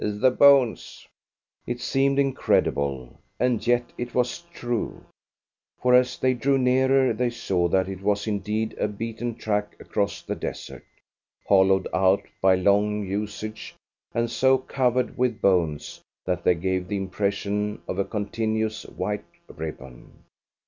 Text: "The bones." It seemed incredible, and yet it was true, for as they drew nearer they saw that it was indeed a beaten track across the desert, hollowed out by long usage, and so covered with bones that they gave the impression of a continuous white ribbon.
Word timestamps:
"The 0.03 0.31
bones." 0.31 1.07
It 1.67 1.79
seemed 1.79 2.17
incredible, 2.17 3.19
and 3.39 3.67
yet 3.67 3.93
it 3.99 4.15
was 4.15 4.41
true, 4.51 5.05
for 5.79 5.93
as 5.93 6.17
they 6.17 6.33
drew 6.33 6.57
nearer 6.57 7.13
they 7.13 7.29
saw 7.29 7.67
that 7.67 7.87
it 7.87 8.01
was 8.01 8.25
indeed 8.25 8.75
a 8.79 8.87
beaten 8.87 9.35
track 9.35 9.75
across 9.79 10.23
the 10.23 10.33
desert, 10.33 10.83
hollowed 11.47 11.87
out 11.93 12.23
by 12.41 12.55
long 12.55 13.05
usage, 13.05 13.75
and 14.11 14.31
so 14.31 14.57
covered 14.57 15.19
with 15.19 15.39
bones 15.39 16.01
that 16.25 16.43
they 16.43 16.55
gave 16.55 16.87
the 16.87 16.97
impression 16.97 17.79
of 17.87 17.99
a 17.99 18.03
continuous 18.03 18.87
white 18.87 19.25
ribbon. 19.55 20.23